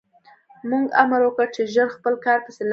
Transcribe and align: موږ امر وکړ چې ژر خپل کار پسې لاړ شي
موږ 0.69 0.85
امر 1.01 1.19
وکړ 1.23 1.47
چې 1.55 1.61
ژر 1.73 1.87
خپل 1.95 2.13
کار 2.25 2.39
پسې 2.45 2.61
لاړ 2.63 2.67
شي 2.67 2.69